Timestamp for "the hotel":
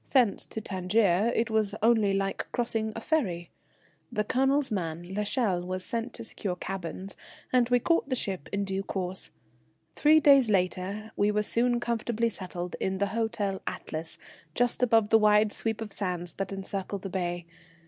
12.97-13.61